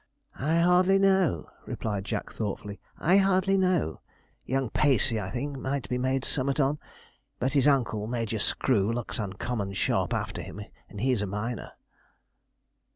'I 0.39 0.57
hardly 0.61 0.97
know,' 0.97 1.47
replied 1.67 2.05
Jack 2.05 2.31
thoughtfully. 2.31 2.79
'I 2.97 3.17
hardly 3.17 3.55
know. 3.55 4.01
Young 4.47 4.71
Pacey, 4.71 5.19
I 5.19 5.29
think, 5.29 5.59
might 5.59 5.87
be 5.89 5.99
made 5.99 6.25
summut 6.25 6.59
on; 6.59 6.79
but 7.37 7.53
his 7.53 7.67
uncle, 7.67 8.07
Major 8.07 8.39
Screw, 8.39 8.91
looks 8.91 9.19
uncommon 9.19 9.73
sharp 9.73 10.11
after 10.11 10.41
him, 10.41 10.59
and 10.89 11.01
he's 11.01 11.21
a 11.21 11.27
minor.' 11.27 11.73